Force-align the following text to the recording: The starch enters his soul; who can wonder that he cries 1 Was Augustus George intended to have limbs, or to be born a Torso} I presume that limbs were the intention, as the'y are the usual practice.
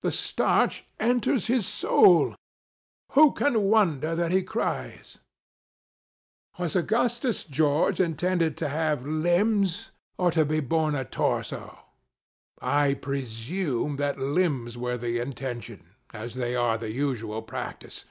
The 0.00 0.10
starch 0.10 0.86
enters 0.98 1.48
his 1.48 1.66
soul; 1.66 2.34
who 3.12 3.32
can 3.32 3.64
wonder 3.64 4.14
that 4.16 4.32
he 4.32 4.42
cries 4.42 5.18
1 6.56 6.64
Was 6.64 6.76
Augustus 6.76 7.44
George 7.44 8.00
intended 8.00 8.56
to 8.56 8.70
have 8.70 9.04
limbs, 9.04 9.90
or 10.16 10.30
to 10.30 10.46
be 10.46 10.60
born 10.60 10.94
a 10.94 11.04
Torso} 11.04 11.78
I 12.82 12.94
presume 12.94 13.96
that 13.96 14.18
limbs 14.18 14.78
were 14.78 14.96
the 14.96 15.18
intention, 15.18 15.84
as 16.10 16.36
the'y 16.36 16.54
are 16.54 16.78
the 16.78 16.90
usual 16.90 17.42
practice. 17.42 18.06